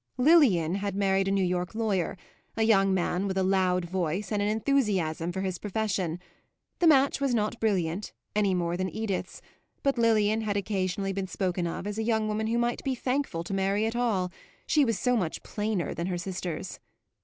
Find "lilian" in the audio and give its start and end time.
0.17-0.73, 9.99-10.41